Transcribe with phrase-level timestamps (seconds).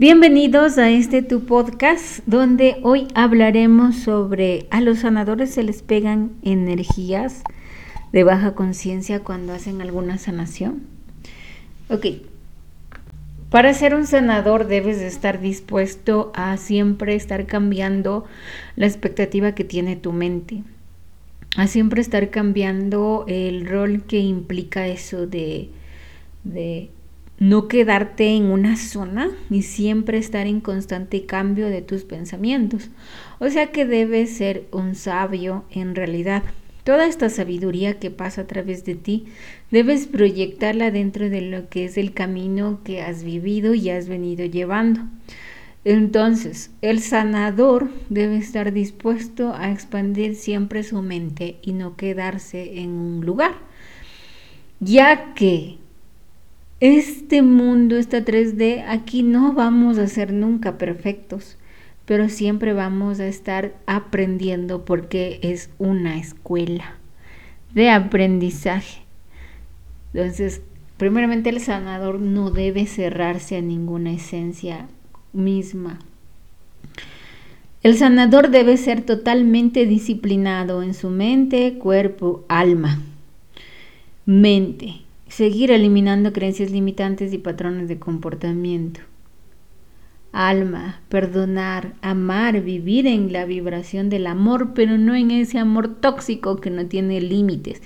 [0.00, 6.36] Bienvenidos a este tu podcast donde hoy hablaremos sobre a los sanadores se les pegan
[6.44, 7.42] energías
[8.12, 10.84] de baja conciencia cuando hacen alguna sanación.
[11.90, 12.06] Ok,
[13.50, 18.24] para ser un sanador debes de estar dispuesto a siempre estar cambiando
[18.76, 20.62] la expectativa que tiene tu mente,
[21.56, 25.70] a siempre estar cambiando el rol que implica eso de,
[26.44, 26.88] de
[27.38, 32.90] no quedarte en una zona y siempre estar en constante cambio de tus pensamientos.
[33.38, 36.42] O sea que debes ser un sabio en realidad.
[36.82, 39.26] Toda esta sabiduría que pasa a través de ti,
[39.70, 44.44] debes proyectarla dentro de lo que es el camino que has vivido y has venido
[44.46, 45.02] llevando.
[45.84, 52.90] Entonces, el sanador debe estar dispuesto a expandir siempre su mente y no quedarse en
[52.90, 53.52] un lugar,
[54.80, 55.78] ya que
[56.80, 61.56] este mundo, esta 3D, aquí no vamos a ser nunca perfectos,
[62.04, 66.94] pero siempre vamos a estar aprendiendo porque es una escuela
[67.74, 69.02] de aprendizaje.
[70.14, 70.62] Entonces,
[70.96, 74.86] primeramente el sanador no debe cerrarse a ninguna esencia
[75.32, 75.98] misma.
[77.82, 83.02] El sanador debe ser totalmente disciplinado en su mente, cuerpo, alma.
[84.26, 89.00] Mente Seguir eliminando creencias limitantes y patrones de comportamiento.
[90.32, 96.56] Alma, perdonar, amar, vivir en la vibración del amor, pero no en ese amor tóxico
[96.56, 97.82] que no tiene límites,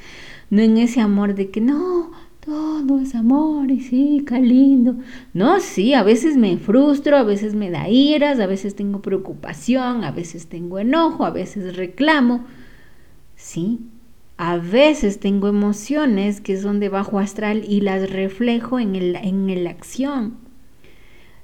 [0.51, 2.13] no en ese amor de que no,
[2.45, 4.97] todo es amor y sí, qué lindo.
[5.33, 10.05] No, sí, a veces me frustro, a veces me da iras, a veces tengo preocupación,
[10.05, 12.45] a veces tengo enojo, a veces reclamo.
[13.37, 13.81] Sí,
[14.45, 19.63] a veces tengo emociones que son de bajo astral y las reflejo en, el, en
[19.63, 20.35] la acción.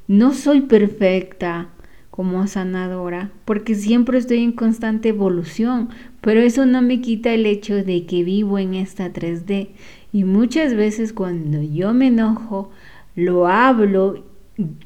[0.09, 1.69] No soy perfecta
[2.11, 5.91] como sanadora porque siempre estoy en constante evolución,
[6.21, 9.69] pero eso no me quita el hecho de que vivo en esta 3D
[10.13, 12.73] y muchas veces cuando yo me enojo,
[13.15, 14.25] lo hablo,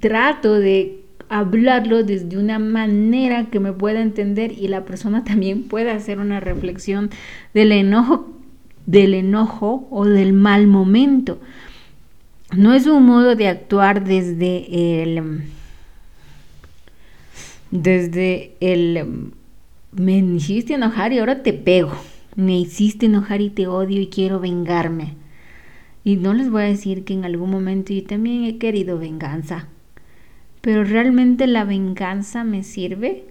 [0.01, 1.02] trato de
[1.33, 6.41] hablarlo desde una manera que me pueda entender y la persona también pueda hacer una
[6.41, 7.11] reflexión
[7.55, 8.31] del enojo,
[8.87, 11.41] del enojo o del mal momento.
[12.55, 15.43] No es un modo de actuar desde el
[17.71, 19.33] desde el
[19.93, 21.93] me hiciste enojar y ahora te pego.
[22.37, 25.15] Me hiciste enojar y te odio y quiero vengarme.
[26.05, 29.69] Y no les voy a decir que en algún momento yo también he querido venganza.
[30.63, 33.27] Pero ¿realmente la venganza me sirve?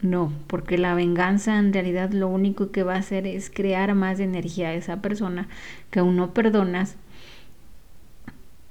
[0.00, 4.20] No, porque la venganza en realidad lo único que va a hacer es crear más
[4.20, 5.48] energía a esa persona
[5.90, 6.96] que aún no perdonas.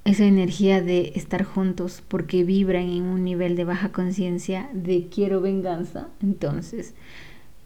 [0.04, 5.42] Esa energía de estar juntos porque vibran en un nivel de baja conciencia de quiero
[5.42, 6.10] venganza.
[6.22, 6.96] Entonces,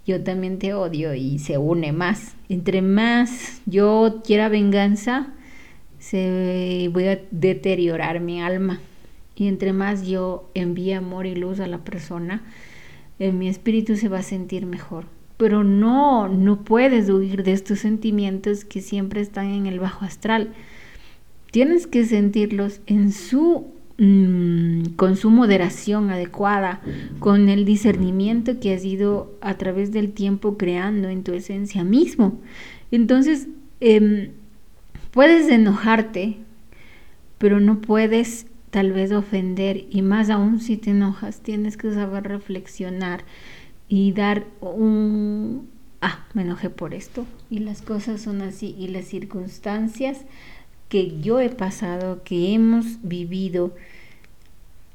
[0.05, 2.35] yo también te odio y se une más.
[2.49, 5.27] Entre más yo quiera venganza,
[5.99, 8.79] se voy a deteriorar mi alma.
[9.39, 12.43] Y entre más yo envíe amor y luz a la persona,
[13.19, 15.05] en eh, mi espíritu se va a sentir mejor.
[15.37, 20.51] Pero no, no puedes huir de estos sentimientos que siempre están en el bajo astral.
[21.51, 23.67] Tienes que sentirlos en su
[23.97, 26.81] mm, con su moderación adecuada,
[27.19, 32.41] con el discernimiento que has ido a través del tiempo creando en tu esencia mismo.
[32.91, 33.47] Entonces,
[33.79, 34.31] em,
[35.11, 36.39] puedes enojarte,
[37.37, 42.23] pero no puedes tal vez ofender y más aún si te enojas, tienes que saber
[42.23, 43.23] reflexionar
[43.87, 45.69] y dar un,
[46.01, 50.25] ah, me enojé por esto y las cosas son así y las circunstancias
[50.87, 53.73] que yo he pasado, que hemos vivido,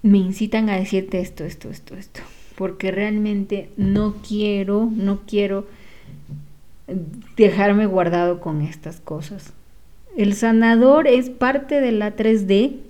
[0.03, 2.21] me incitan a decirte esto, esto, esto, esto,
[2.57, 5.67] porque realmente no quiero, no quiero
[7.37, 9.53] dejarme guardado con estas cosas.
[10.17, 12.84] El sanador es parte de la 3D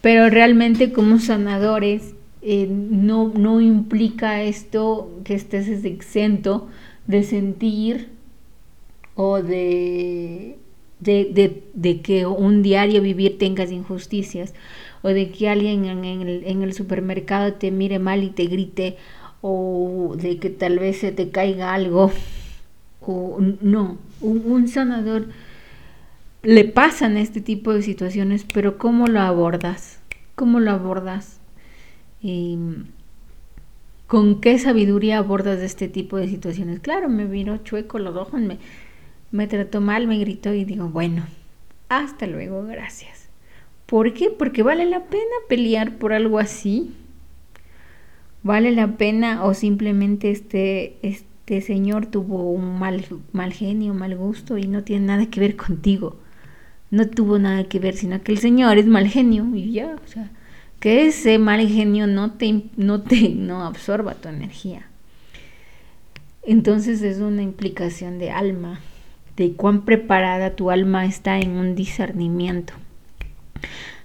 [0.00, 6.68] pero realmente como sanadores eh, no, no implica esto que estés exento
[7.06, 8.10] de sentir
[9.16, 10.56] o de,
[11.00, 14.54] de, que un diario vivir tengas injusticias
[15.02, 18.96] o de que alguien en, el, en el supermercado te mire mal y te grite
[19.40, 22.12] o de que tal vez se te caiga algo.
[23.00, 25.28] O no, un sanador
[26.42, 30.00] le pasan este tipo de situaciones, pero ¿cómo lo abordas?
[30.34, 31.40] ¿Cómo lo abordas?
[34.06, 36.80] ¿Con qué sabiduría abordas este tipo de situaciones?
[36.80, 38.58] Claro, me vino chueco los ojos, me,
[39.32, 41.24] me trató mal, me gritó y digo, bueno,
[41.88, 43.28] hasta luego, gracias.
[43.86, 44.30] ¿Por qué?
[44.30, 46.94] Porque vale la pena pelear por algo así.
[48.42, 54.56] Vale la pena o simplemente este, este señor tuvo un mal, mal genio, mal gusto
[54.58, 56.16] y no tiene nada que ver contigo.
[56.90, 60.08] No tuvo nada que ver, sino que el señor es mal genio y ya, o
[60.08, 60.30] sea,
[60.80, 64.86] que ese mal genio no te, no te no absorba tu energía.
[66.42, 68.80] Entonces es una implicación de alma,
[69.36, 72.72] de cuán preparada tu alma está en un discernimiento.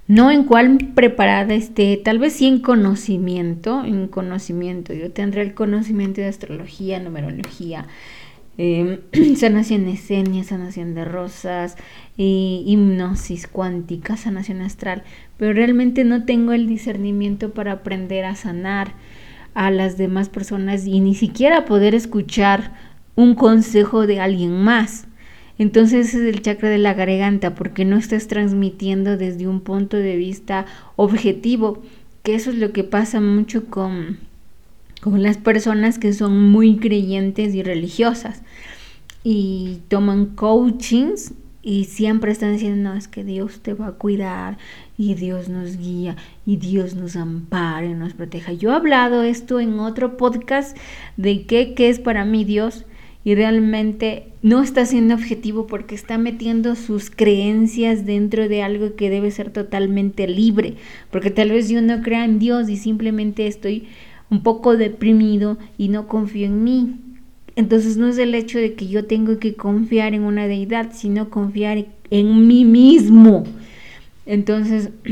[0.06, 4.92] No en cuán preparada esté, tal vez sí en conocimiento, en conocimiento.
[4.92, 7.86] Yo tendré el conocimiento de astrología, numerología,
[8.58, 9.00] eh,
[9.36, 11.76] sanación escenia, sanación de rosas,
[12.16, 15.02] hipnosis cuántica, sanación astral,
[15.36, 18.92] pero realmente no tengo el discernimiento para aprender a sanar
[19.54, 22.72] a las demás personas y ni siquiera poder escuchar
[23.16, 25.06] un consejo de alguien más.
[25.58, 30.16] Entonces es el chakra de la garganta porque no estás transmitiendo desde un punto de
[30.16, 30.66] vista
[30.96, 31.82] objetivo,
[32.24, 34.18] que eso es lo que pasa mucho con,
[35.04, 38.40] con las personas que son muy creyentes y religiosas
[39.22, 44.56] y toman coachings y siempre están diciendo, no, es que Dios te va a cuidar
[44.96, 46.16] y Dios nos guía
[46.46, 48.54] y Dios nos ampara y nos proteja.
[48.54, 50.74] Yo he hablado esto en otro podcast
[51.18, 52.86] de qué, qué es para mí Dios
[53.24, 59.10] y realmente no está siendo objetivo porque está metiendo sus creencias dentro de algo que
[59.10, 60.76] debe ser totalmente libre,
[61.10, 63.86] porque tal vez yo no crea en Dios y simplemente estoy
[64.34, 66.96] un poco deprimido y no confío en mí.
[67.54, 71.30] Entonces no es el hecho de que yo tengo que confiar en una deidad, sino
[71.30, 73.44] confiar en mí mismo.
[74.26, 74.90] Entonces,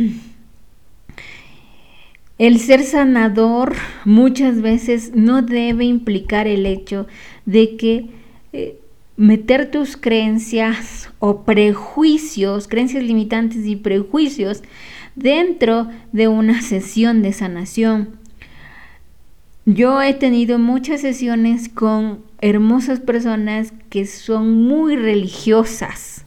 [2.39, 7.07] el ser sanador muchas veces no debe implicar el hecho
[7.47, 8.07] de que
[8.53, 8.81] eh,
[9.17, 14.65] meter tus creencias o prejuicios, creencias limitantes y prejuicios
[15.15, 18.22] dentro de una sesión de sanación.
[19.65, 26.25] Yo he tenido muchas sesiones con hermosas personas que son muy religiosas,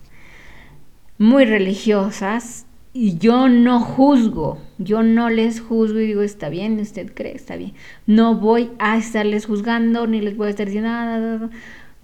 [1.17, 2.65] muy religiosas,
[2.97, 7.57] y yo no juzgo, yo no les juzgo y digo, está bien, usted cree, está
[7.57, 7.73] bien.
[8.07, 11.49] No voy a estarles juzgando, ni les voy a estar diciendo nada,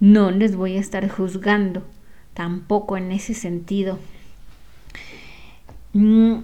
[0.00, 1.82] no les voy a estar juzgando,
[2.34, 3.98] tampoco en ese sentido.
[5.94, 6.40] Mm,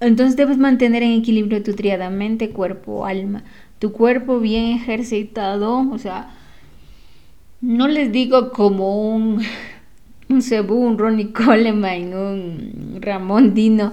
[0.00, 3.44] entonces debes mantener en equilibrio tu triada mente, cuerpo, alma.
[3.78, 6.34] Tu cuerpo bien ejercitado, o sea,
[7.60, 9.42] no les digo como un
[10.28, 13.92] un Cebu, un Ronnie Coleman, un Ramón Dino.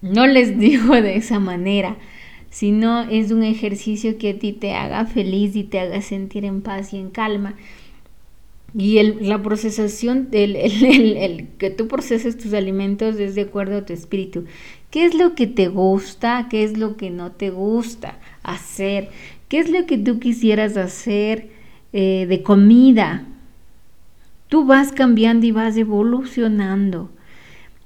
[0.00, 1.96] No les digo de esa manera,
[2.50, 6.62] sino es un ejercicio que a ti te haga feliz y te haga sentir en
[6.62, 7.54] paz y en calma.
[8.76, 13.78] Y el, la procesación, el, el, el, que tú proceses tus alimentos es de acuerdo
[13.78, 14.44] a tu espíritu.
[14.90, 16.46] ¿Qué es lo que te gusta?
[16.48, 19.10] ¿Qué es lo que no te gusta hacer?
[19.48, 21.50] ¿Qué es lo que tú quisieras hacer
[21.92, 23.24] eh, de comida?
[24.48, 27.10] Tú vas cambiando y vas evolucionando.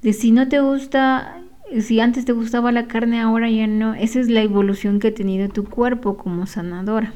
[0.01, 1.41] De si no te gusta,
[1.81, 3.95] si antes te gustaba la carne, ahora ya no.
[3.95, 7.13] Esa es la evolución que ha tenido tu cuerpo como sanadora.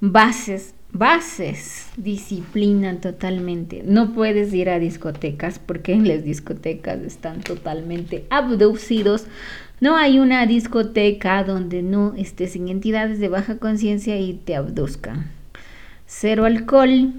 [0.00, 3.82] Bases, bases, disciplina totalmente.
[3.84, 9.26] No puedes ir a discotecas porque en las discotecas están totalmente abducidos.
[9.80, 15.30] No hay una discoteca donde no estés en entidades de baja conciencia y te abduzcan.
[16.06, 17.12] Cero alcohol,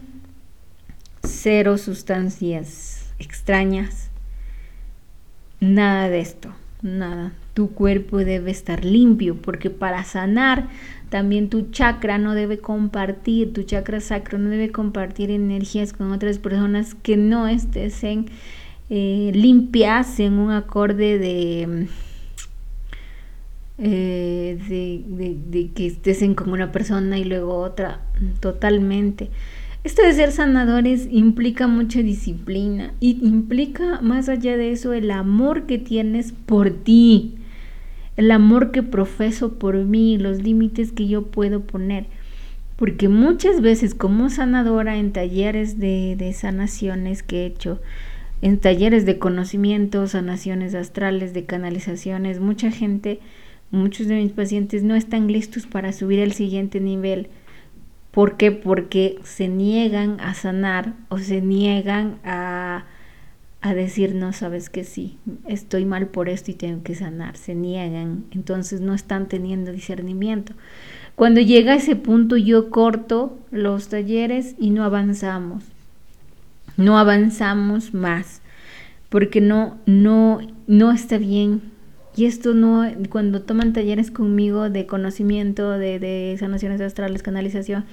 [1.22, 4.10] cero sustancias extrañas,
[5.60, 6.53] nada de esto,
[6.86, 7.34] nada.
[7.54, 10.70] Tu cuerpo debe estar limpio porque para sanar
[11.10, 16.39] también tu chakra no debe compartir, tu chakra sacro no debe compartir energías con otras
[16.39, 18.25] personas que no estén
[18.89, 21.88] eh, limpias en un acorde de,
[23.77, 28.01] eh, de, de, que estés con una persona y luego otra,
[28.39, 29.30] totalmente.
[29.86, 35.68] Esto de ser sanadores implica mucha disciplina y implica más allá de eso el amor
[35.68, 37.36] que tienes por ti,
[38.18, 42.08] el amor que profeso por mí, los límites que yo puedo poner.
[42.77, 47.80] Porque muchas veces como sanadora en talleres de, de sanaciones que he hecho,
[48.42, 53.20] en talleres de conocimiento, sanaciones astrales, de canalizaciones, mucha gente,
[53.70, 57.30] muchos de mis pacientes no están listos para subir al siguiente nivel
[58.15, 58.53] ¿Por qué?
[58.53, 62.86] Porque se niegan a sanar o se niegan a,
[63.60, 65.17] a decir, no, sabes que sí,
[65.50, 67.36] estoy mal por esto y tengo que sanar.
[67.36, 70.53] Se niegan, entonces no están teniendo discernimiento.
[71.15, 75.65] Cuando llega a ese punto yo corto los talleres y no avanzamos.
[76.77, 78.41] No avanzamos más.
[79.10, 81.75] porque no, no, no está bien.
[82.15, 87.86] Y esto no, cuando toman talleres conmigo de conocimiento, de, de sanaciones astrales, canalización,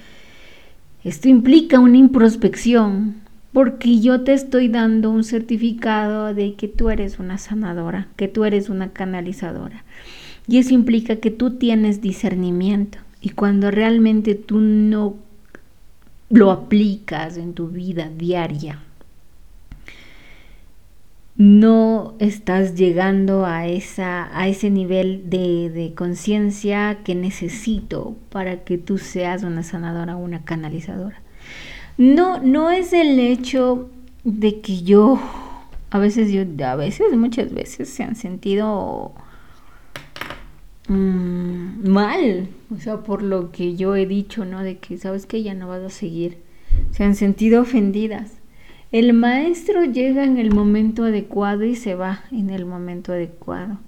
[1.03, 3.15] esto implica una introspección,
[3.51, 8.45] porque yo te estoy dando un certificado de que tú eres una sanadora, que tú
[8.45, 9.83] eres una canalizadora.
[10.47, 12.99] Y eso implica que tú tienes discernimiento.
[13.21, 15.15] Y cuando realmente tú no
[16.29, 18.79] lo aplicas en tu vida diaria,
[21.43, 28.77] no estás llegando a, esa, a ese nivel de, de conciencia que necesito para que
[28.77, 31.21] tú seas una sanadora, una canalizadora.
[31.97, 33.89] No, no es el hecho
[34.23, 35.19] de que yo,
[35.89, 39.11] a veces yo, a veces, muchas veces se han sentido
[40.87, 44.63] mm, mal, o sea, por lo que yo he dicho, ¿no?
[44.63, 46.37] De que, ¿sabes que Ya no vas a seguir.
[46.91, 48.31] Se han sentido ofendidas
[48.93, 53.79] el maestro llega en el momento adecuado y se va en el momento adecuado.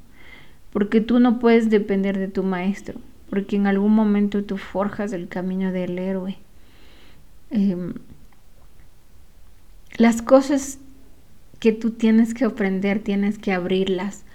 [0.73, 5.27] Porque tú no puedes depender de tu maestro, porque en algún momento tú forjas el
[5.27, 6.37] camino del héroe.
[7.51, 7.93] Em,
[9.95, 10.79] las cosas
[11.59, 14.25] que tú tienes que aprender, tienes que abrirlas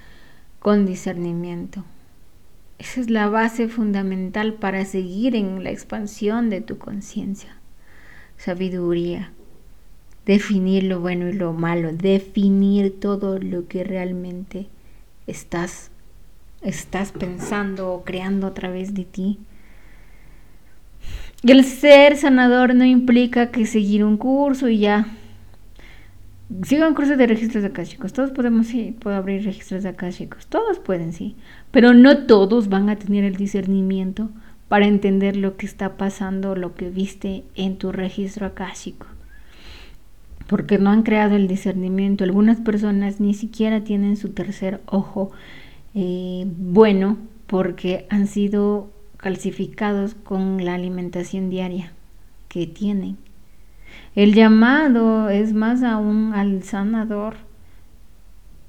[0.61, 1.85] con discernimiento.
[2.79, 7.57] Esa es la base fundamental para seguir en la expansión de tu conciencia.
[8.37, 9.33] Sabiduría
[10.27, 14.67] definir lo bueno y lo malo, definir todo lo que realmente
[15.27, 15.91] estás,
[16.62, 19.39] estás pensando o creando a través de ti.
[21.43, 25.07] El ser sanador no implica que seguir un curso y ya.
[26.65, 28.12] Siga un curso de registros de chicos.
[28.12, 30.47] Todos podemos, sí, puedo abrir registros chicos.
[30.49, 31.37] Todos pueden, sí.
[31.71, 34.31] Pero no todos van a tener el discernimiento
[34.69, 39.07] para entender lo que está pasando, lo que viste en tu registro akáshico
[40.50, 42.25] porque no han creado el discernimiento.
[42.25, 45.30] Algunas personas ni siquiera tienen su tercer ojo
[45.95, 51.92] eh, bueno porque han sido calcificados con la alimentación diaria
[52.49, 53.16] que tienen.
[54.16, 57.37] El llamado es más aún al sanador,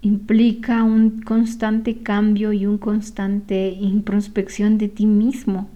[0.02, 5.68] implica un constante cambio y un constante introspección de ti mismo.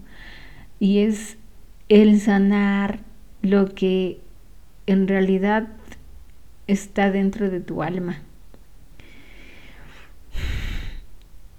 [0.78, 1.36] Y es
[1.88, 3.00] el sanar
[3.42, 4.20] lo que
[4.86, 5.66] en realidad
[6.66, 8.18] está dentro de tu alma.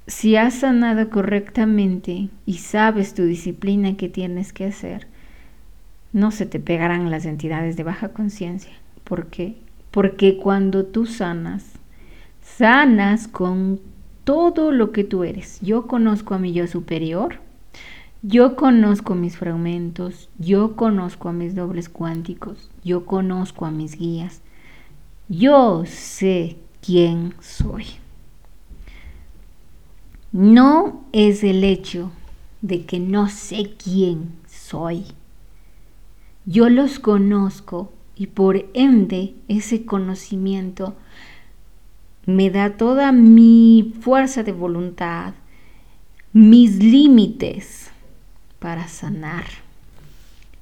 [0.07, 5.07] Si has sanado correctamente y sabes tu disciplina que tienes que hacer,
[6.13, 8.71] no se te pegarán las entidades de baja conciencia.
[9.03, 9.57] ¿Por qué?
[9.91, 11.73] Porque cuando tú sanas,
[12.41, 13.81] sanas con
[14.23, 15.59] todo lo que tú eres.
[15.61, 17.35] Yo conozco a mi yo superior,
[18.21, 24.41] yo conozco mis fragmentos, yo conozco a mis dobles cuánticos, yo conozco a mis guías,
[25.29, 27.85] yo sé quién soy.
[30.31, 32.11] No es el hecho
[32.61, 35.05] de que no sé quién soy.
[36.45, 40.95] Yo los conozco y por ende ese conocimiento
[42.25, 45.33] me da toda mi fuerza de voluntad,
[46.33, 47.89] mis límites
[48.59, 49.45] para sanar.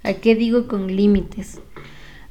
[0.04, 1.60] ¿A qué digo con límites?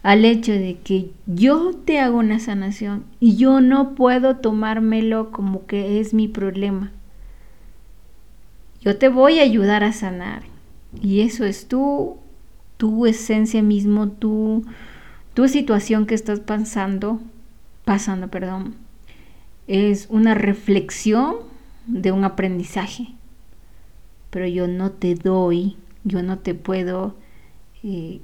[0.05, 5.65] Al hecho de que yo te hago una sanación y yo no puedo tomármelo como
[5.65, 6.93] que es mi problema.
[8.83, 10.43] Yo te voy a ayudar a sanar
[11.01, 12.19] y eso es tu,
[12.77, 14.67] tu esencia mismo, tu,
[15.33, 17.19] tu situación que estás pasando,
[17.87, 18.75] pasando, perdón,
[19.69, 21.37] es una reflexión
[21.87, 23.09] de un aprendizaje.
[24.29, 27.17] Pero yo no te doy, yo no te puedo
[27.83, 28.21] eh,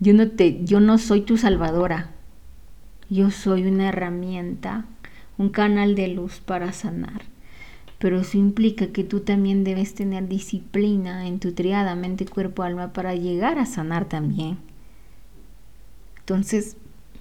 [0.00, 2.10] Yo no, te, yo no soy tu salvadora.
[3.10, 4.84] Yo soy una herramienta,
[5.38, 7.22] un canal de luz para sanar.
[7.98, 12.92] Pero eso implica que tú también debes tener disciplina en tu triada mente, cuerpo, alma
[12.92, 14.58] para llegar a sanar también.
[16.20, 16.76] Entonces,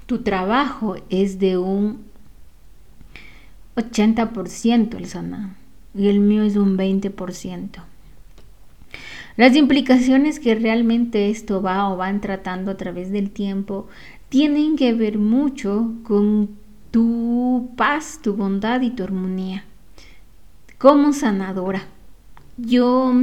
[0.05, 2.05] tu trabajo es de un
[3.75, 5.55] 80% el sanar
[5.95, 7.83] y el mío es un 20%.
[9.37, 13.87] Las implicaciones que realmente esto va o van tratando a través del tiempo
[14.29, 16.57] tienen que ver mucho con
[16.91, 19.63] tu paz, tu bondad y tu armonía.
[20.77, 21.85] Como sanadora,
[22.57, 23.13] yo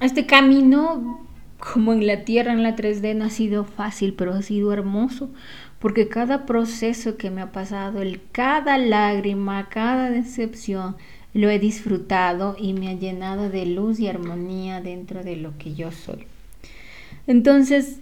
[0.00, 1.24] este camino
[1.72, 5.30] como en la tierra, en la 3D, no ha sido fácil, pero ha sido hermoso,
[5.78, 10.96] porque cada proceso que me ha pasado, el, cada lágrima, cada decepción,
[11.34, 15.74] lo he disfrutado y me ha llenado de luz y armonía dentro de lo que
[15.74, 16.26] yo soy.
[17.26, 17.98] Entonces,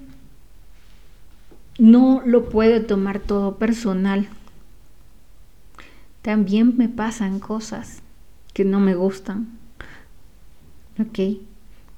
[1.79, 4.29] no lo puedo tomar todo personal.
[6.21, 8.03] También me pasan cosas
[8.53, 9.49] que no me gustan.
[11.01, 11.41] ¿Ok?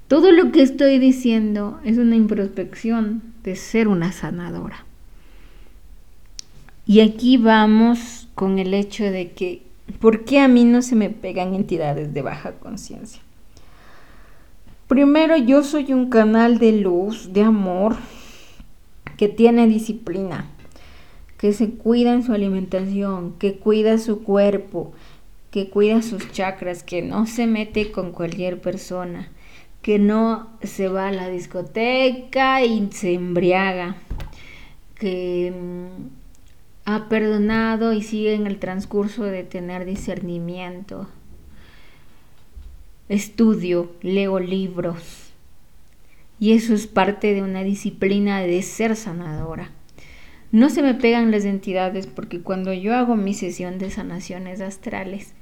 [0.07, 4.85] Todo lo que estoy diciendo es una introspección de ser una sanadora.
[6.87, 9.63] Y aquí vamos con el hecho de que,
[9.99, 13.21] ¿por qué a mí no se me pegan entidades de baja conciencia?
[14.87, 17.95] Primero, yo soy un canal de luz, de amor,
[19.17, 20.45] que tiene disciplina,
[21.37, 24.93] que se cuida en su alimentación, que cuida su cuerpo,
[25.51, 29.31] que cuida sus chakras, que no se mete con cualquier persona,
[29.81, 33.95] que no se va a la discoteca y se embriaga,
[34.99, 36.14] que mm,
[36.85, 41.09] ha perdonado y sigue en el transcurso de tener discernimiento.
[43.09, 45.31] Estudio, leo libros.
[46.39, 49.71] Y eso es parte de una disciplina de ser sanadora.
[50.51, 55.33] No se me pegan las entidades porque cuando yo hago mi sesión de sanaciones astrales,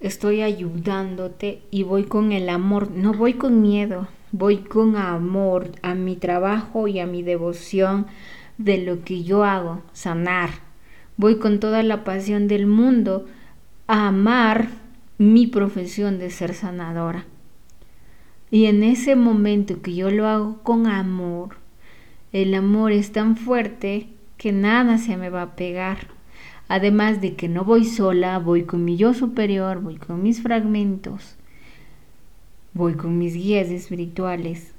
[0.00, 5.94] estoy ayudándote y voy con el amor, no voy con miedo, voy con amor a
[5.94, 8.06] mi trabajo y a mi devoción
[8.58, 10.50] de lo que yo hago, sanar.
[11.16, 13.26] Voy con toda la pasión del mundo
[13.86, 14.68] a amar
[15.16, 17.24] mi profesión de ser sanadora.
[18.50, 21.56] Y en ese momento que yo lo hago con amor,
[22.32, 26.08] el amor es tan fuerte que nada se me va a pegar.
[26.68, 31.36] Además de que no voy sola, voy con mi yo superior, voy con mis fragmentos,
[32.74, 34.72] voy con mis guías espirituales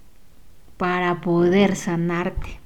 [0.77, 2.59] para poder sanarte.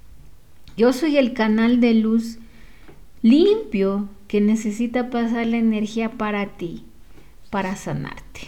[0.75, 2.39] Yo soy el canal de luz
[3.21, 6.85] limpio que necesita pasar la energía para ti,
[7.49, 8.41] para sanarte.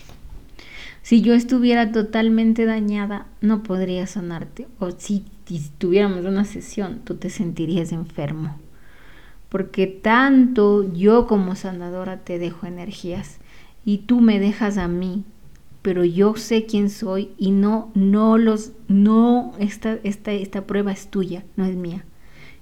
[1.01, 4.67] Si yo estuviera totalmente dañada, no podría sanarte.
[4.79, 5.23] O si
[5.77, 8.59] tuviéramos una sesión, tú te sentirías enfermo
[9.55, 13.37] porque tanto yo como sanadora te dejo energías
[13.85, 15.23] y tú me dejas a mí,
[15.81, 21.07] pero yo sé quién soy y no, no los, no, esta, esta, esta prueba es
[21.07, 22.03] tuya, no es mía.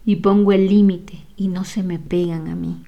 [0.05, 2.83] Y pongo el límite y no se me pegan a mí.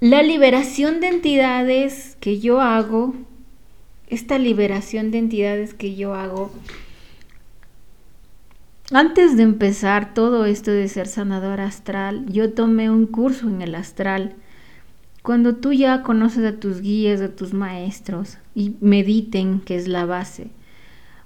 [0.00, 3.14] La liberación de entidades que yo hago,
[4.08, 6.52] esta liberación de entidades que yo hago,
[8.92, 13.74] antes de empezar todo esto de ser sanador astral, yo tomé un curso en el
[13.74, 14.36] astral.
[15.22, 20.06] Cuando tú ya conoces a tus guías, a tus maestros y mediten, que es la
[20.06, 20.50] base,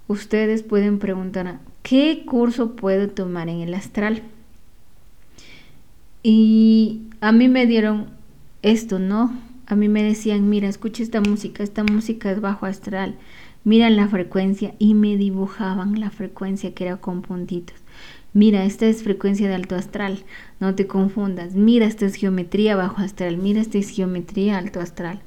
[0.08, 4.22] ustedes pueden preguntar, ¿qué curso puedo tomar en el astral?
[6.22, 8.10] Y a mí me dieron
[8.62, 9.32] esto, ¿no?
[9.66, 13.16] A mí me decían, mira, escucha esta música, esta música es bajo astral
[13.64, 17.76] miran la frecuencia y me dibujaban la frecuencia que era con puntitos.
[18.32, 20.24] Mira, esta es frecuencia de alto astral,
[20.60, 21.54] no te confundas.
[21.54, 25.20] Mira, esta es geometría bajo astral, mira, esta es geometría alto astral.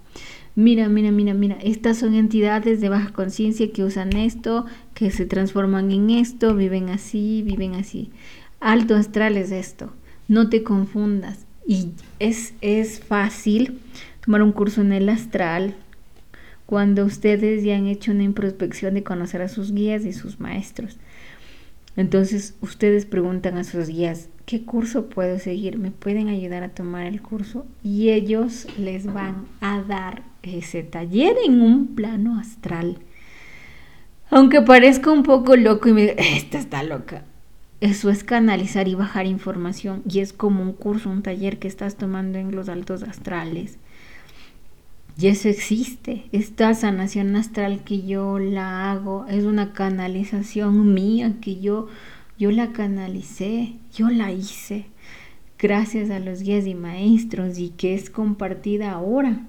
[0.56, 5.26] Mira, mira, mira, mira, estas son entidades de baja conciencia que usan esto, que se
[5.26, 8.12] transforman en esto, viven así, viven así.
[8.60, 9.92] Alto astral es esto,
[10.28, 11.48] no te confundas.
[11.66, 11.90] Y
[12.20, 13.80] es, es fácil
[14.24, 15.74] tomar un curso en el astral,
[16.68, 20.98] cuando ustedes ya han hecho una introspección de conocer a sus guías y sus maestros.
[21.96, 25.78] Entonces ustedes preguntan a sus guías, ¿qué curso puedo seguir?
[25.78, 27.66] ¿Me pueden ayudar a tomar el curso?
[27.84, 33.00] Y ellos les van a dar ese taller en un plano astral.
[34.30, 37.24] Aunque parezca un poco loco y me diga, esta está loca.
[37.82, 41.98] Eso es canalizar y bajar información y es como un curso, un taller que estás
[41.98, 43.78] tomando en los altos astrales.
[45.18, 46.26] Y eso existe.
[46.32, 51.88] Esta sanación astral que yo la hago es una canalización mía que yo,
[52.40, 54.88] yo la canalicé, yo la hice
[55.64, 59.48] gracias a los guías y maestros y que es compartida ahora.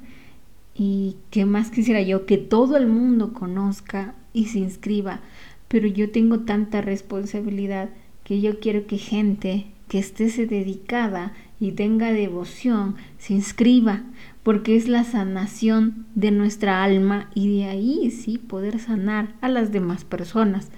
[0.74, 5.20] Y que más quisiera yo que todo el mundo conozca y se inscriba.
[5.68, 7.90] Pero yo tengo tanta responsabilidad
[8.24, 14.02] que yo quiero que gente que esté dedicada y tenga devoción se inscriba
[14.42, 19.72] porque es la sanación de nuestra alma y de ahí sí poder sanar a las
[19.72, 20.70] demás personas.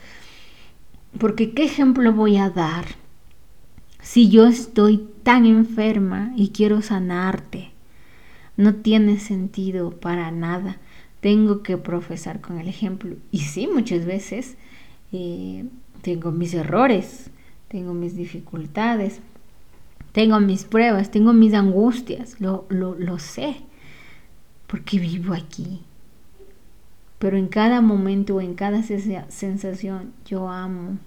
[1.19, 2.85] Porque ¿qué ejemplo voy a dar?
[4.01, 7.73] Si yo estoy tan enferma y quiero sanarte,
[8.57, 10.79] no tiene sentido para nada.
[11.21, 13.17] Tengo que profesar con el ejemplo.
[13.31, 14.57] Y sí, muchas veces
[15.13, 15.65] eh,
[16.03, 17.31] tengo mis errores,
[17.69, 19.21] tengo mis dificultades,
[20.13, 23.57] tengo mis pruebas, tengo mis angustias, lo, lo, sé,
[24.67, 25.83] porque vivo aquí.
[27.19, 30.99] Pero en cada momento, en cada sensación, yo amo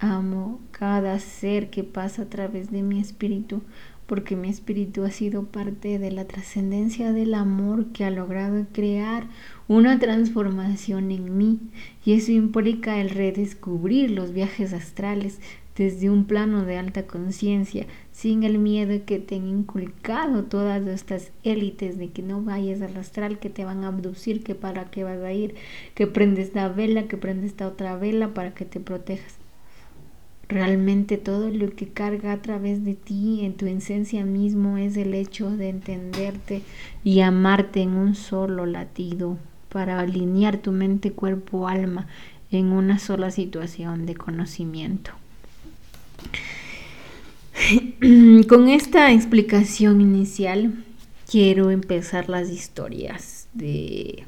[0.00, 3.62] amo cada ser que pasa a través de mi espíritu,
[4.10, 9.28] porque mi espíritu ha sido parte de la trascendencia del amor que ha logrado crear
[9.68, 11.60] una transformación en mí.
[12.04, 15.38] Y eso implica el redescubrir los viajes astrales
[15.76, 21.30] desde un plano de alta conciencia, sin el miedo que te han inculcado todas estas
[21.44, 25.04] élites de que no vayas al astral, que te van a abducir, que para qué
[25.04, 25.54] vas a ir,
[25.94, 29.39] que prendes esta vela, que prendes esta otra vela para que te protejas.
[30.50, 35.14] Realmente todo lo que carga a través de ti, en tu esencia mismo, es el
[35.14, 36.62] hecho de entenderte
[37.04, 42.08] y amarte en un solo latido para alinear tu mente, cuerpo, alma
[42.50, 45.12] en una sola situación de conocimiento.
[48.48, 50.82] Con esta explicación inicial
[51.30, 54.24] quiero empezar las historias de,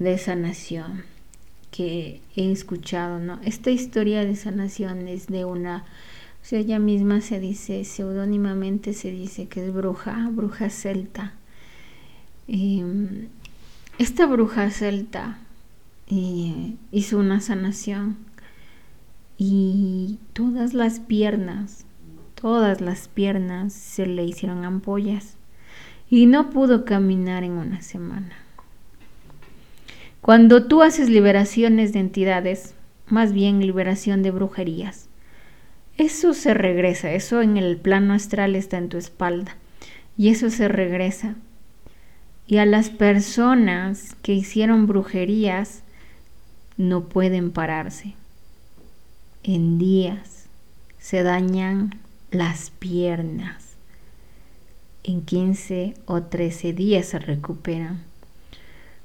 [0.00, 1.04] de sanación
[1.72, 3.40] que he escuchado, ¿no?
[3.42, 5.78] Esta historia de sanación es de una,
[6.42, 11.34] o sea, ella misma se dice, seudónimamente se dice que es bruja, bruja celta.
[12.46, 13.26] Em,
[13.98, 15.38] esta bruja celta
[16.08, 18.18] eh, hizo una sanación
[19.36, 21.86] y todas las piernas
[22.42, 25.36] Todas las piernas se le hicieron ampollas
[26.10, 28.34] y no pudo caminar en una semana.
[30.22, 32.76] Cuando tú haces liberaciones de entidades,
[33.08, 35.08] más bien liberación de brujerías,
[35.98, 39.56] eso se regresa, eso en el plano astral está en tu espalda
[40.16, 41.34] y eso se regresa.
[42.46, 45.82] Y a las personas que hicieron brujerías
[46.76, 48.14] no pueden pararse.
[49.42, 50.46] En días
[51.00, 51.98] se dañan
[52.30, 53.74] las piernas.
[55.02, 58.11] En 15 o 13 días se recuperan.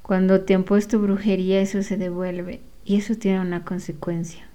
[0.08, 4.48] Cuando te han puesto brujería, eso se devuelve y eso tiene una consecuencia.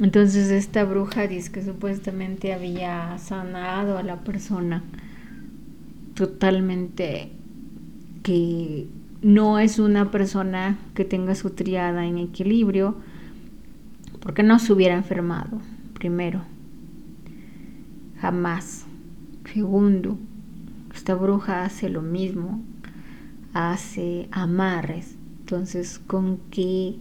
[0.00, 4.82] Entonces esta bruja dice que supuestamente había sanado a la persona
[6.14, 7.30] totalmente
[8.22, 8.86] que
[9.20, 12.96] no es una persona que tenga su triada en equilibrio
[14.20, 15.60] porque no se hubiera enfermado
[15.92, 16.40] primero.
[18.20, 18.86] Jamás.
[19.52, 20.16] Segundo,
[20.94, 22.62] esta bruja hace lo mismo,
[23.52, 25.16] hace amarres.
[25.40, 26.96] Entonces, ¿con qué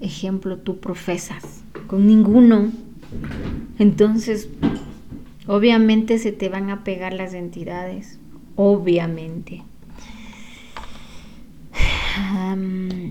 [0.00, 1.62] ejemplo tú profesas?
[1.86, 2.70] Con ninguno.
[3.78, 4.48] Entonces,
[5.46, 8.18] obviamente se te van a pegar las entidades.
[8.56, 9.62] Obviamente.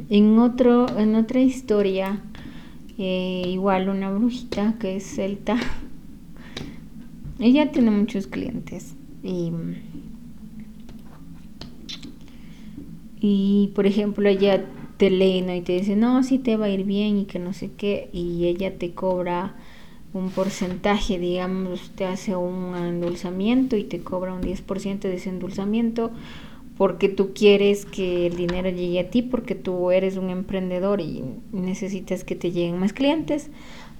[0.09, 2.21] en, otro, en otra historia
[2.97, 5.57] eh, igual una brujita que es celta.
[7.39, 9.51] Ella tiene muchos clientes y,
[13.21, 14.65] y por ejemplo ella
[14.97, 17.53] te lee y te dice no, sí te va a ir bien y que no
[17.53, 19.55] sé qué y ella te cobra
[20.13, 26.11] un porcentaje, digamos, te hace un endulzamiento y te cobra un 10% de ese endulzamiento
[26.77, 31.23] porque tú quieres que el dinero llegue a ti, porque tú eres un emprendedor y
[31.51, 33.49] necesitas que te lleguen más clientes.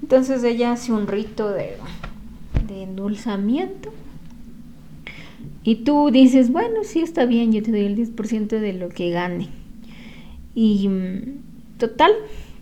[0.02, 1.78] Entonces ella hace un rito de,
[2.68, 3.92] de endulzamiento.
[5.63, 9.12] Y tú dices, bueno, sí está bien, yo te doy el 10% de lo que
[9.12, 9.50] gane.
[10.56, 12.12] Y mm, total,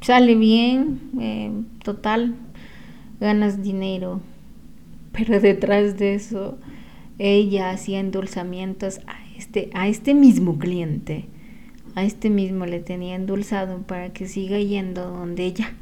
[0.01, 1.51] sale bien, eh,
[1.83, 2.35] total,
[3.19, 4.21] ganas dinero.
[5.13, 6.57] Pero detrás de eso,
[7.17, 8.99] ella hacía endulzamientos
[9.37, 11.25] este, a este mismo cliente,
[11.95, 15.73] a este mismo le tenía endulzado para que siga yendo donde ella,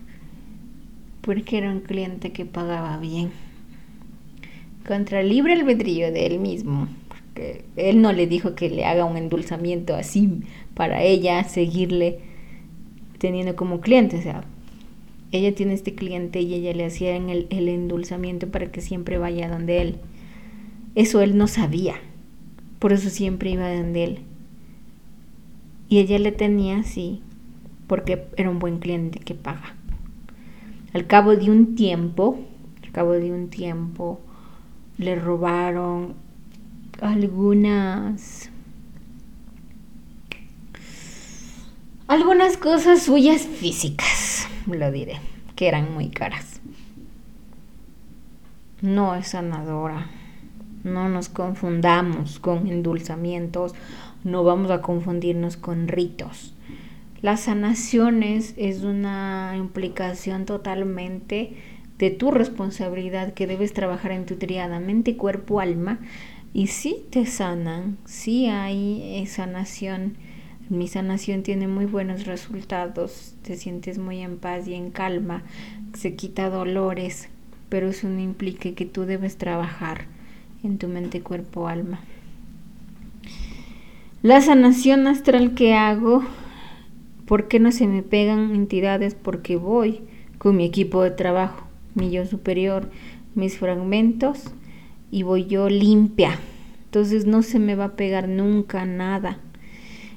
[1.21, 3.31] porque era un cliente que pagaba bien.
[4.87, 6.87] Contra el libre albedrío de él mismo,
[7.75, 10.41] él no le dijo que le haga un endulzamiento así
[10.73, 12.19] para ella seguirle
[13.17, 14.43] teniendo como cliente, o sea,
[15.31, 19.49] ella tiene este cliente y ella le hacía el, el endulzamiento para que siempre vaya
[19.49, 19.95] donde él.
[20.95, 21.95] Eso él no sabía.
[22.79, 24.19] Por eso siempre iba donde él.
[25.89, 27.21] Y ella le tenía así,
[27.87, 29.75] porque era un buen cliente que paga.
[30.93, 32.39] Al cabo de un tiempo,
[32.83, 34.19] al cabo de un tiempo,
[34.97, 36.15] le robaron
[37.01, 38.49] algunas
[42.07, 45.19] algunas cosas suyas físicas, lo diré,
[45.55, 46.61] que eran muy caras.
[48.81, 50.07] No es sanadora.
[50.83, 53.73] No nos confundamos con endulzamientos,
[54.23, 56.53] no vamos a confundirnos con ritos.
[57.21, 61.57] Las sanaciones es una implicación totalmente
[61.97, 65.99] de tu responsabilidad que debes trabajar en tu triada mente, cuerpo, alma.
[66.57, 70.15] Y si te sanan, si hay sanación
[70.69, 75.43] Mi sanación tiene muy buenos resultados, te sientes muy en paz y en calma,
[75.93, 77.29] se quita dolores,
[77.69, 80.05] pero eso no implica que tú debes trabajar
[80.63, 81.99] en tu mente, cuerpo, alma.
[84.23, 86.23] La sanación astral que hago,
[87.27, 89.13] ¿por qué no se me pegan entidades?
[89.13, 90.01] Porque voy
[90.39, 92.89] con mi equipo de trabajo, mi yo superior,
[93.35, 94.51] mis fragmentos
[95.11, 96.39] y voy yo limpia.
[96.85, 99.39] Entonces no se me va a pegar nunca nada.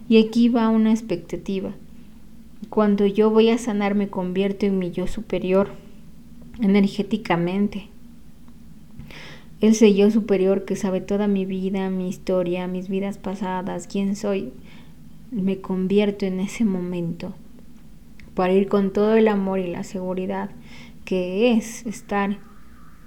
[0.09, 1.73] Y aquí va una expectativa.
[2.69, 5.71] Cuando yo voy a sanar me convierto en mi yo superior
[6.61, 7.89] energéticamente.
[9.61, 14.53] Ese yo superior que sabe toda mi vida, mi historia, mis vidas pasadas, quién soy,
[15.31, 17.35] me convierto en ese momento
[18.35, 20.51] para ir con todo el amor y la seguridad
[21.05, 22.39] que es estar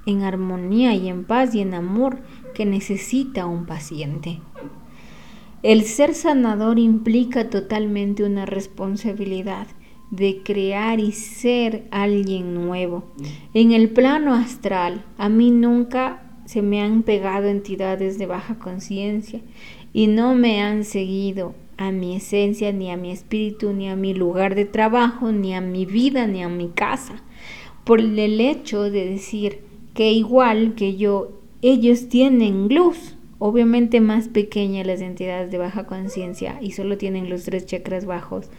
[0.06, 2.20] en armonía y en paz y en amor
[2.54, 4.39] que necesita un paciente.
[5.63, 9.68] El ser sanador implica totalmente una responsabilidad
[10.12, 13.06] de crear y ser alguien nuevo.
[13.54, 19.42] En el plano astral, a mí nunca se me han pegado entidades de baja conciencia
[19.94, 24.13] y no me han seguido a mi esencia, ni a mi espíritu, ni a mi
[24.13, 27.24] lugar de trabajo, ni a mi vida, ni a mi casa,
[27.84, 29.62] por el hecho de decir
[29.93, 36.60] que igual que yo, ellos tienen luz, obviamente más pequeña las entidades de baja conciencia
[36.62, 38.49] y solo tienen los tres chakras bajos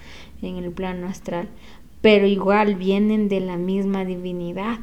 [0.43, 1.49] en el plano astral,
[2.01, 4.79] pero igual vienen de la misma divinidad.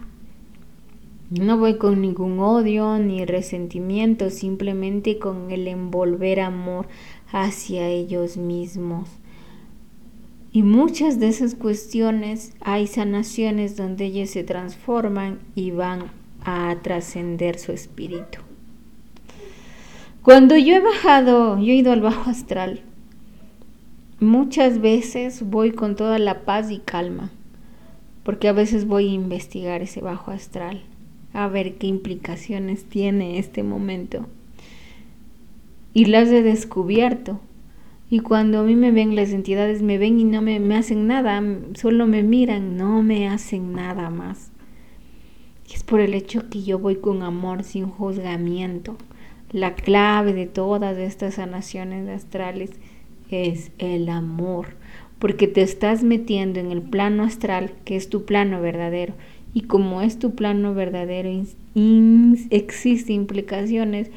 [1.29, 6.87] No voy con ningún odio ni resentimiento, simplemente con el envolver amor
[7.31, 9.07] hacia ellos mismos.
[10.51, 16.11] Y muchas de esas cuestiones hay sanaciones donde ellos se transforman y van
[16.43, 18.39] a trascender su espíritu.
[20.21, 22.81] Cuando yo he bajado, yo he ido al bajo astral,
[24.19, 27.31] muchas veces voy con toda la paz y calma,
[28.23, 30.83] porque a veces voy a investigar ese bajo astral
[31.33, 34.27] a ver qué implicaciones tiene este momento.
[35.93, 37.39] Y las he descubierto.
[38.09, 41.41] Y cuando a mí me ven las entidades, me ven y no me, hacen nada,
[41.75, 44.50] solo me miran, no me hacen nada más.
[45.73, 48.97] Es por el hecho que yo voy con amor, sin juzgamiento.
[49.51, 52.71] La clave de todas estas sanaciones astrales
[53.29, 54.75] es el amor,
[55.19, 59.13] porque te estás metiendo en el plano astral, que es tu plano verdadero,
[59.53, 61.29] y como es tu plano verdadero,
[62.49, 64.09] existen implicaciones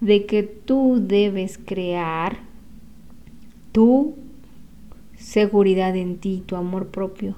[0.00, 2.38] de que tú debes crear
[3.72, 4.14] tu
[5.16, 7.36] seguridad en ti, tu amor propio,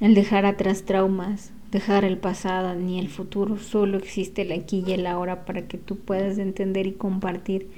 [0.00, 4.92] el dejar atrás traumas, dejar el pasado ni el futuro, solo existe el aquí y
[4.92, 7.68] el ahora para que tú puedas entender y compartir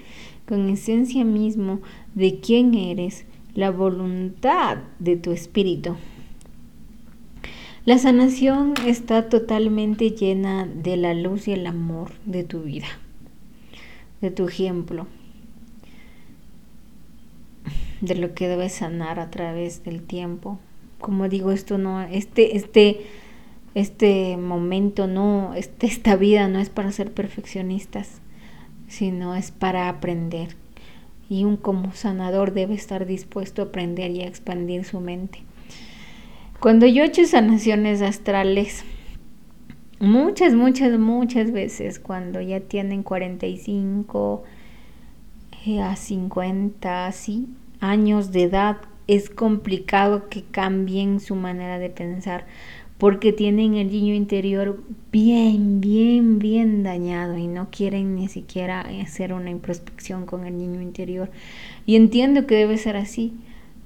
[0.46, 1.80] con esencia mismo
[2.14, 3.24] de quién eres,
[3.54, 5.96] la voluntad de tu espíritu.
[7.84, 12.86] La sanación está totalmente llena de la luz y el amor de tu vida,
[14.20, 15.06] de tu ejemplo,
[18.00, 20.58] de lo que debes sanar a través del tiempo.
[21.00, 23.06] Como digo, esto no, este, este,
[23.74, 28.20] este momento no, este, esta vida no es para ser perfeccionistas,
[28.88, 30.56] sino es para aprender.
[31.28, 35.42] Y un como sanador debe estar dispuesto a aprender y a expandir su mente.
[36.58, 38.84] Cuando yo he hecho sanaciones astrales,
[40.00, 44.42] muchas, muchas, muchas veces, cuando ya tienen 45
[45.66, 47.48] eh, a 50, sí,
[47.80, 52.46] años de edad, es complicado que cambien su manera de pensar
[53.00, 59.32] porque tienen el niño interior bien, bien, bien dañado y no quieren ni siquiera hacer
[59.32, 61.30] una introspección con el niño interior.
[61.86, 63.32] Y entiendo que debe ser así,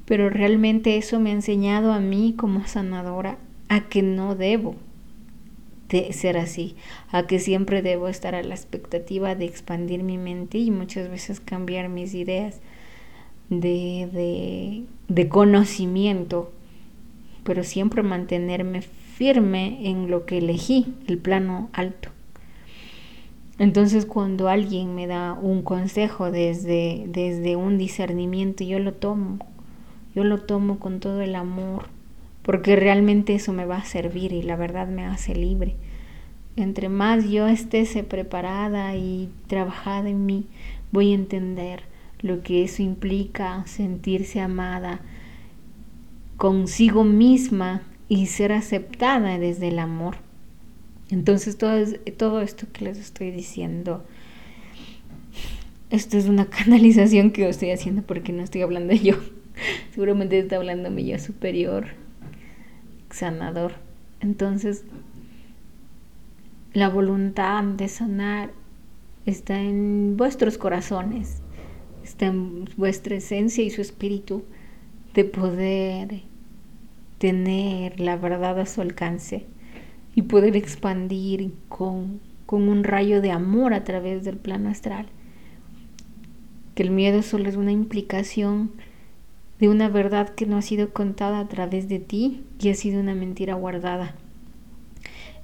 [0.05, 4.75] pero realmente eso me ha enseñado a mí como sanadora a que no debo
[5.89, 6.75] de ser así,
[7.13, 11.39] a que siempre debo estar a la expectativa de expandir mi mente y muchas veces
[11.39, 12.59] cambiar mis ideas
[13.49, 16.51] de, de, de conocimiento,
[17.45, 18.83] pero siempre mantenerme
[19.17, 22.11] firme en lo que elegí, el plano alto.
[23.59, 29.39] Entonces cuando alguien me da un consejo desde, desde un discernimiento, yo lo tomo
[30.15, 31.87] yo lo tomo con todo el amor,
[32.43, 35.75] porque realmente eso me va a servir y la verdad me hace libre.
[36.57, 40.47] Entre más yo esté preparada y trabajada en mí,
[40.93, 41.83] voy a entender
[42.21, 45.01] lo que eso implica, sentirse amada
[46.37, 50.17] consigo misma y ser aceptada desde el amor.
[51.11, 51.77] Entonces todo,
[52.17, 54.05] todo esto que les estoy diciendo
[55.95, 59.15] esto es una canalización que yo estoy haciendo porque no estoy hablando yo.
[59.93, 61.87] Seguramente está hablando mi yo superior,
[63.11, 63.75] sanador.
[64.21, 64.85] Entonces,
[66.73, 68.51] la voluntad de sanar
[69.27, 71.43] está en vuestros corazones,
[72.03, 74.43] está en vuestra esencia y su espíritu
[75.15, 76.23] de poder
[77.25, 79.47] tener la verdad a su alcance
[80.15, 85.07] y poder expandir con, con un rayo de amor a través del plano astral.
[86.75, 88.73] Que el miedo solo es una implicación
[89.59, 93.01] de una verdad que no ha sido contada a través de ti y ha sido
[93.01, 94.17] una mentira guardada.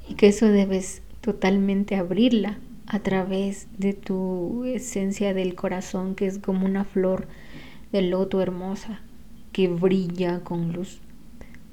[0.06, 6.38] Y que eso debes totalmente abrirla a través de tu esencia del corazón, que es
[6.40, 7.26] como una flor
[7.90, 9.00] de loto hermosa
[9.52, 11.00] que brilla con luz.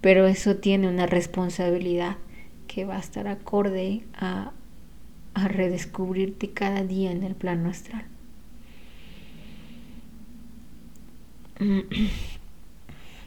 [0.02, 2.18] Pero eso tiene una responsabilidad
[2.68, 4.52] que va a estar acorde a,
[5.34, 8.06] a redescubrirte cada día en el plano astral.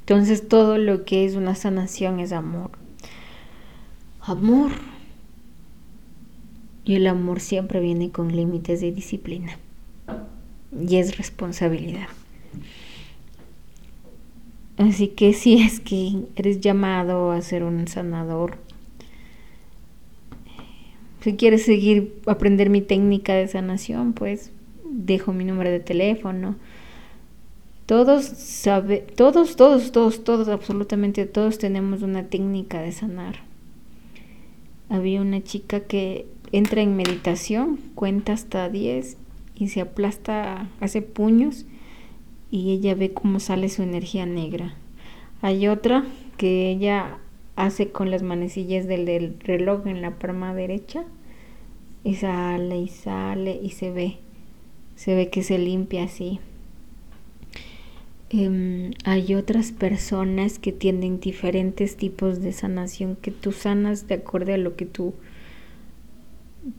[0.00, 2.70] Entonces todo lo que es una sanación es amor.
[4.20, 4.72] Amor
[6.84, 9.58] y el amor siempre viene con límites de disciplina.
[10.88, 12.08] Y es responsabilidad.
[14.80, 18.56] Así que si es que eres llamado a ser un sanador,
[21.20, 24.52] si quieres seguir aprender mi técnica de sanación, pues
[24.84, 26.56] dejo mi número de teléfono.
[27.84, 33.40] Todos sabe, todos, todos, todos, todos, absolutamente todos tenemos una técnica de sanar.
[34.88, 39.18] Había una chica que entra en meditación, cuenta hasta 10
[39.56, 41.66] y se aplasta, hace puños
[42.50, 44.74] y ella ve cómo sale su energía negra.
[45.42, 46.04] Hay otra
[46.36, 47.18] que ella
[47.56, 51.04] hace con las manecillas del, reloj en la palma derecha
[52.04, 54.18] y sale y sale y se ve,
[54.96, 56.40] se ve que se limpia así.
[58.30, 64.54] Em, hay otras personas que tienen diferentes tipos de sanación que tú sanas de acuerdo
[64.54, 65.14] a lo que tú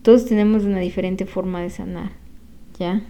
[0.02, 2.12] todos tenemos una diferente forma de sanar,
[2.78, 3.02] ¿ya?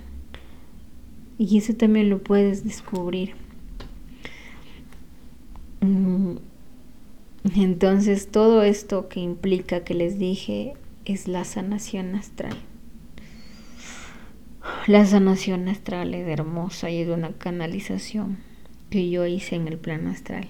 [1.43, 3.35] Y eso también lo puedes descubrir.
[5.81, 6.37] Mm,
[7.57, 10.75] entonces todo esto que implica que les dije
[11.05, 12.57] es la sanación astral.
[14.87, 18.39] La sanación astral es hermosa y es una canalización
[18.89, 20.47] que yo hice en el plano astral.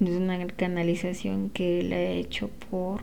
[0.00, 3.02] Es una canalización que la he hecho por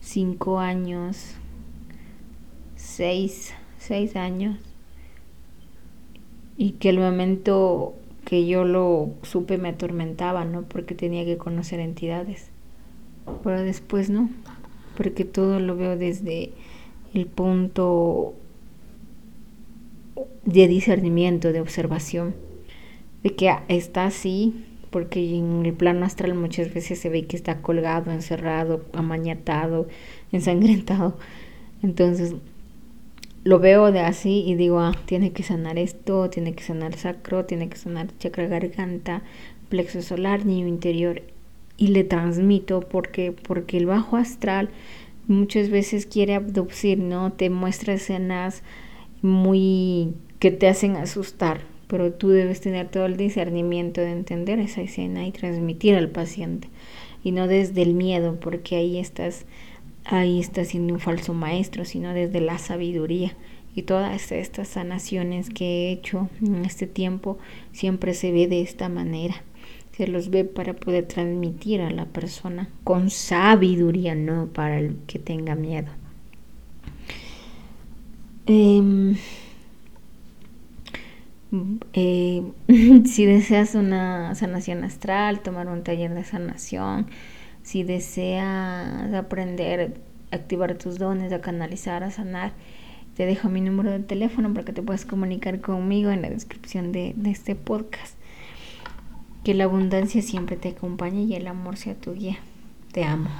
[0.00, 1.36] cinco años,
[2.74, 3.54] seis,
[3.86, 4.58] seis años,
[6.56, 7.94] y que el momento
[8.24, 10.62] que yo lo supe me atormentaba, ¿no?
[10.62, 12.50] Porque tenía que conocer entidades.
[13.44, 14.30] Pero después no,
[14.96, 16.50] porque todo lo veo desde
[17.14, 18.34] el punto
[20.44, 22.34] de discernimiento, de observación,
[23.22, 27.60] de que está así, porque en el plano astral muchas veces se ve que está
[27.60, 29.88] colgado, encerrado, amañatado,
[30.32, 31.16] ensangrentado.
[31.82, 32.34] Entonces
[33.46, 37.44] lo veo de así y digo, ah, tiene que sanar esto, tiene que sanar sacro,
[37.44, 39.22] tiene que sanar chakra garganta,
[39.68, 41.22] plexo solar, niño interior.
[41.76, 44.70] Y le transmito porque, porque el bajo astral
[45.28, 47.32] muchas veces quiere abducir, ¿no?
[47.32, 48.64] Te muestra escenas
[49.22, 54.80] muy que te hacen asustar pero tú debes tener todo el discernimiento de entender esa
[54.80, 56.68] escena y transmitir al paciente
[57.22, 59.46] y no desde el miedo porque ahí estás
[60.08, 63.34] ahí estás siendo un falso maestro sino desde la sabiduría.
[63.74, 67.38] Y todas estas sanaciones que he hecho en este tiempo
[67.72, 69.42] siempre se ve de esta manera.
[69.92, 75.18] Se los ve para poder transmitir a la persona con sabiduría no para el que
[75.18, 75.88] tenga miedo.
[78.46, 79.16] Em,
[81.92, 82.42] eh,
[83.04, 87.06] si deseas una sanación astral, tomar un taller de sanación,
[87.66, 89.92] si deseas aprender
[90.30, 92.52] a activar tus dones, a canalizar, a sanar,
[93.16, 96.92] te dejo mi número de teléfono para que te puedas comunicar conmigo en la descripción
[96.92, 98.14] de, de este podcast.
[99.42, 102.36] Que la abundancia siempre te acompañe y el amor sea tu guía.
[102.92, 103.30] Te amo.